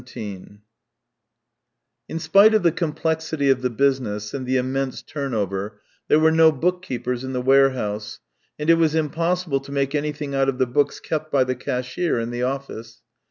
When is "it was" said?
8.71-8.95